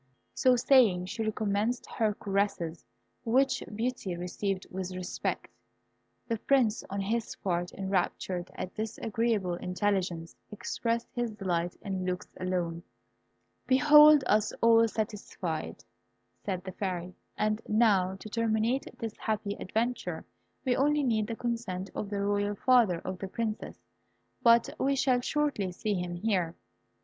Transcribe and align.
So 0.33 0.55
saying, 0.55 1.05
she 1.05 1.21
recommenced 1.21 1.85
her 1.85 2.15
caresses, 2.15 2.83
which 3.23 3.61
Beauty 3.75 4.15
received 4.17 4.65
with 4.71 4.95
respect. 4.95 5.47
The 6.27 6.39
Prince, 6.39 6.83
on 6.89 7.01
his 7.01 7.35
part, 7.35 7.71
enraptured 7.73 8.49
at 8.55 8.73
this 8.73 8.97
agreeable 8.97 9.53
intelligence, 9.53 10.35
expressed 10.49 11.07
his 11.13 11.29
delight 11.29 11.75
in 11.83 12.03
looks 12.03 12.27
alone. 12.39 12.81
"Behold 13.67 14.23
us 14.25 14.51
all 14.53 14.87
satisfied," 14.87 15.83
said 16.43 16.63
the 16.63 16.71
Fairy; 16.71 17.13
"and 17.37 17.61
now, 17.67 18.15
to 18.21 18.27
terminate 18.27 18.87
this 18.97 19.15
happy 19.17 19.53
adventure, 19.59 20.25
we 20.65 20.75
only 20.75 21.03
need 21.03 21.27
the 21.27 21.35
consent 21.35 21.91
of 21.93 22.09
the 22.09 22.21
royal 22.21 22.55
father 22.55 23.01
of 23.05 23.19
the 23.19 23.27
Princess; 23.27 23.77
but 24.41 24.67
we 24.79 24.95
shall 24.95 25.21
shortly 25.21 25.71
see 25.71 25.93
him 25.93 26.15
here." 26.15 26.55